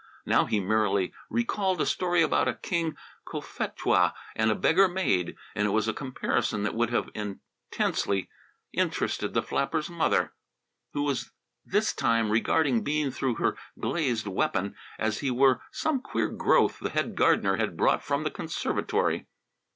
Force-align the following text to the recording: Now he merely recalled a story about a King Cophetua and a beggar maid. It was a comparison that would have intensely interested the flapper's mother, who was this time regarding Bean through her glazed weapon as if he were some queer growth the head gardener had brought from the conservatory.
Now 0.25 0.45
he 0.45 0.59
merely 0.59 1.13
recalled 1.29 1.79
a 1.79 1.85
story 1.85 2.23
about 2.23 2.47
a 2.47 2.55
King 2.55 2.97
Cophetua 3.23 4.15
and 4.35 4.49
a 4.49 4.55
beggar 4.55 4.87
maid. 4.87 5.35
It 5.55 5.67
was 5.67 5.87
a 5.87 5.93
comparison 5.93 6.63
that 6.63 6.73
would 6.73 6.89
have 6.89 7.11
intensely 7.13 8.27
interested 8.73 9.35
the 9.35 9.43
flapper's 9.43 9.91
mother, 9.91 10.33
who 10.93 11.03
was 11.03 11.29
this 11.63 11.93
time 11.93 12.31
regarding 12.31 12.83
Bean 12.83 13.11
through 13.11 13.35
her 13.35 13.55
glazed 13.79 14.25
weapon 14.25 14.75
as 14.97 15.17
if 15.17 15.21
he 15.21 15.29
were 15.29 15.61
some 15.69 16.01
queer 16.01 16.29
growth 16.29 16.79
the 16.79 16.89
head 16.89 17.13
gardener 17.13 17.57
had 17.57 17.77
brought 17.77 18.01
from 18.03 18.23
the 18.23 18.31
conservatory. 18.31 19.27